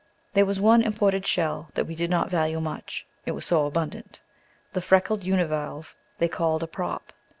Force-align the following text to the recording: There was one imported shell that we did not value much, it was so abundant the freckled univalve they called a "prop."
There 0.33 0.47
was 0.47 0.59
one 0.59 0.81
imported 0.81 1.27
shell 1.27 1.69
that 1.75 1.85
we 1.85 1.93
did 1.93 2.09
not 2.09 2.31
value 2.31 2.59
much, 2.59 3.05
it 3.27 3.33
was 3.33 3.45
so 3.45 3.67
abundant 3.67 4.19
the 4.73 4.81
freckled 4.81 5.23
univalve 5.23 5.95
they 6.17 6.27
called 6.27 6.63
a 6.63 6.67
"prop." 6.67 7.13